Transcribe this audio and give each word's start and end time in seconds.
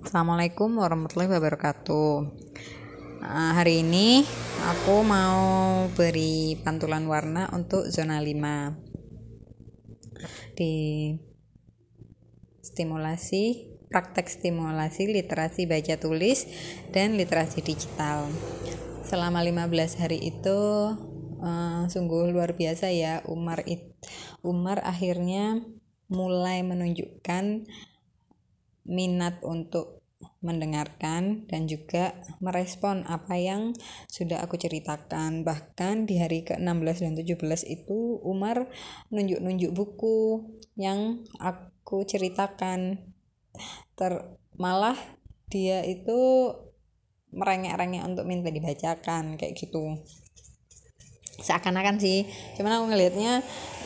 Assalamualaikum 0.00 0.80
warahmatullahi 0.80 1.28
wabarakatuh. 1.28 2.08
Uh, 3.20 3.52
hari 3.52 3.84
ini 3.84 4.24
aku 4.64 5.04
mau 5.04 5.84
beri 5.92 6.56
pantulan 6.56 7.04
warna 7.04 7.52
untuk 7.52 7.84
zona 7.92 8.16
5. 8.16 8.80
Di 10.56 10.72
stimulasi 12.64 13.76
praktek 13.92 14.24
stimulasi 14.32 15.12
literasi 15.12 15.68
baca 15.68 16.00
tulis 16.00 16.48
dan 16.96 17.20
literasi 17.20 17.60
digital. 17.60 18.24
Selama 19.04 19.44
15 19.44 20.00
hari 20.00 20.16
itu 20.16 20.60
uh, 21.44 21.84
sungguh 21.92 22.32
luar 22.32 22.56
biasa 22.56 22.88
ya 22.88 23.20
Umar 23.28 23.68
it, 23.68 24.00
Umar 24.40 24.80
akhirnya 24.80 25.60
mulai 26.08 26.64
menunjukkan 26.64 27.68
minat 28.84 29.40
untuk 29.44 30.00
mendengarkan 30.40 31.48
dan 31.48 31.64
juga 31.68 32.16
merespon 32.40 33.04
apa 33.08 33.36
yang 33.36 33.72
sudah 34.08 34.40
aku 34.44 34.56
ceritakan. 34.60 35.44
Bahkan 35.44 36.08
di 36.08 36.20
hari 36.20 36.44
ke-16 36.44 36.96
dan 37.04 37.12
17 37.16 37.40
itu 37.68 38.20
Umar 38.24 38.68
nunjuk-nunjuk 39.12 39.72
buku 39.72 40.44
yang 40.76 41.24
aku 41.40 42.04
ceritakan. 42.04 43.12
Ter 43.96 44.12
malah 44.56 44.96
dia 45.48 45.84
itu 45.84 46.52
merengek-rengek 47.32 48.04
untuk 48.04 48.24
minta 48.28 48.52
dibacakan 48.52 49.40
kayak 49.40 49.56
gitu. 49.56 50.00
Seakan-akan 51.40 51.96
sih, 51.96 52.28
cuman 52.60 52.80
aku 52.80 52.84
ngelihatnya 52.92 53.40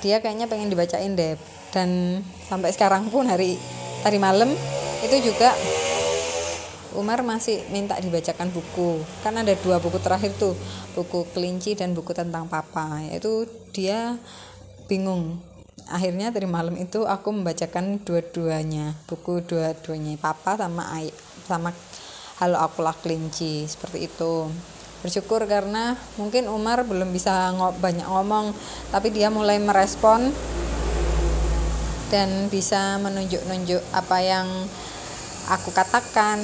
dia 0.00 0.22
kayaknya 0.22 0.46
pengen 0.46 0.70
dibacain 0.70 1.12
deh 1.18 1.34
dan 1.74 2.22
sampai 2.48 2.72
sekarang 2.72 3.10
pun 3.12 3.26
hari 3.28 3.58
tadi 4.00 4.16
malam 4.16 4.48
itu 5.00 5.32
juga 5.32 5.56
Umar 6.90 7.22
masih 7.22 7.62
minta 7.70 7.94
dibacakan 7.96 8.50
buku. 8.50 8.98
Kan 9.22 9.38
ada 9.38 9.54
dua 9.62 9.78
buku 9.78 10.02
terakhir 10.02 10.34
tuh 10.34 10.58
buku 10.98 11.22
kelinci 11.30 11.78
dan 11.78 11.94
buku 11.94 12.10
tentang 12.10 12.50
papa. 12.50 12.98
Itu 13.06 13.46
dia 13.70 14.18
bingung. 14.90 15.38
Akhirnya 15.86 16.34
dari 16.34 16.46
malam 16.46 16.74
itu 16.78 17.06
aku 17.06 17.30
membacakan 17.34 18.02
dua-duanya 18.02 18.94
buku 19.06 19.42
dua-duanya 19.42 20.18
papa 20.18 20.58
sama 20.58 20.86
ay 20.94 21.10
sama 21.46 21.74
halo 22.42 22.58
akulah 22.58 22.94
kelinci 22.98 23.70
seperti 23.70 24.10
itu. 24.10 24.50
Bersyukur 25.00 25.46
karena 25.46 25.96
mungkin 26.20 26.50
Umar 26.50 26.84
belum 26.84 27.14
bisa 27.14 27.54
ng 27.54 27.80
banyak 27.80 28.04
ngomong 28.04 28.52
tapi 28.90 29.14
dia 29.14 29.32
mulai 29.32 29.56
merespon 29.62 30.28
dan 32.10 32.50
bisa 32.50 32.98
menunjuk-nunjuk 32.98 33.80
apa 33.94 34.18
yang 34.20 34.46
aku 35.46 35.70
katakan 35.70 36.38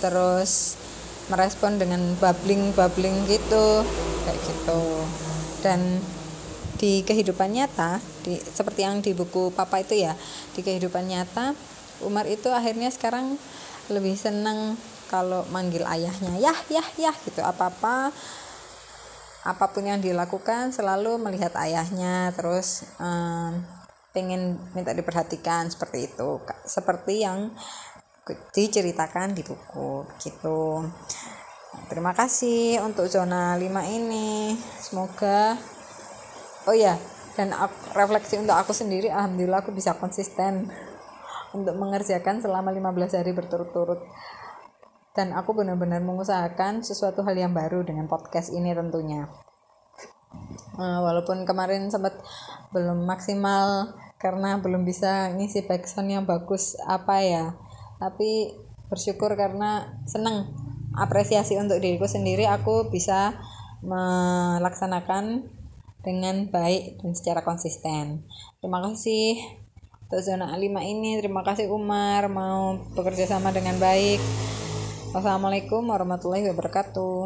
terus 0.00 0.80
merespon 1.28 1.80
dengan 1.80 2.00
bubbling-bubbling 2.20 3.28
gitu 3.28 3.84
kayak 4.24 4.40
gitu. 4.40 4.82
Dan 5.60 6.00
di 6.80 7.00
kehidupan 7.04 7.54
nyata 7.54 8.00
di 8.24 8.36
seperti 8.40 8.84
yang 8.84 9.00
di 9.00 9.16
buku 9.16 9.52
papa 9.52 9.80
itu 9.80 9.96
ya 9.96 10.12
di 10.52 10.60
kehidupan 10.60 11.06
nyata 11.08 11.56
Umar 12.02 12.28
itu 12.28 12.50
akhirnya 12.50 12.90
sekarang 12.92 13.38
lebih 13.88 14.18
seneng 14.18 14.76
kalau 15.08 15.46
manggil 15.52 15.86
ayahnya 15.86 16.40
yah 16.40 16.58
yah 16.72 16.88
yah 16.96 17.16
gitu. 17.24 17.40
Apa 17.44 17.72
apa 17.72 18.12
apa 19.44 19.64
pun 19.72 19.84
yang 19.84 20.00
dilakukan 20.00 20.72
selalu 20.72 21.20
melihat 21.20 21.52
ayahnya 21.60 22.32
terus 22.32 22.88
um, 22.96 23.60
pengen 24.14 24.62
minta 24.72 24.94
diperhatikan 24.94 25.66
seperti 25.66 26.06
itu 26.06 26.38
seperti 26.64 27.26
yang 27.26 27.50
diceritakan 28.54 29.36
di 29.36 29.42
buku 29.44 30.06
gitu. 30.22 30.86
Terima 31.90 32.16
kasih 32.16 32.80
untuk 32.80 33.10
zona 33.10 33.58
5 33.58 33.68
ini. 33.90 34.56
Semoga 34.80 35.58
oh 36.64 36.72
ya 36.72 36.96
dan 37.34 37.50
aku, 37.50 37.74
refleksi 37.98 38.38
untuk 38.38 38.54
aku 38.54 38.70
sendiri 38.70 39.10
alhamdulillah 39.10 39.60
aku 39.66 39.74
bisa 39.74 39.98
konsisten 39.98 40.70
untuk 41.50 41.74
mengerjakan 41.74 42.38
selama 42.38 42.70
15 42.70 43.18
hari 43.18 43.32
berturut-turut. 43.34 44.00
Dan 45.14 45.30
aku 45.30 45.54
benar-benar 45.54 46.02
mengusahakan 46.02 46.82
sesuatu 46.82 47.22
hal 47.22 47.38
yang 47.38 47.54
baru 47.54 47.86
dengan 47.86 48.10
podcast 48.10 48.50
ini 48.50 48.74
tentunya. 48.74 49.30
Uh, 50.74 50.98
walaupun 51.06 51.46
kemarin 51.46 51.86
sempat 51.86 52.18
belum 52.74 53.06
maksimal 53.06 53.94
karena 54.18 54.58
belum 54.58 54.86
bisa 54.86 55.32
ngisi 55.36 55.66
backsound 55.66 56.10
yang 56.10 56.24
bagus 56.24 56.74
apa 56.86 57.20
ya. 57.20 57.54
Tapi 58.00 58.54
bersyukur 58.88 59.34
karena 59.34 60.00
seneng 60.06 60.52
apresiasi 60.94 61.58
untuk 61.58 61.82
diriku 61.82 62.06
sendiri 62.06 62.46
aku 62.46 62.88
bisa 62.88 63.34
melaksanakan 63.84 65.44
dengan 66.04 66.48
baik 66.52 67.00
dan 67.00 67.12
secara 67.16 67.40
konsisten. 67.40 68.24
Terima 68.60 68.80
kasih 68.84 69.40
untuk 70.04 70.20
zona 70.20 70.52
5 70.52 70.60
ini. 70.84 71.16
Terima 71.18 71.40
kasih 71.40 71.72
Umar. 71.72 72.28
Mau 72.28 72.84
bekerja 72.92 73.24
sama 73.24 73.50
dengan 73.50 73.80
baik. 73.80 74.20
Wassalamualaikum 75.16 75.86
warahmatullahi 75.88 76.50
wabarakatuh 76.52 77.24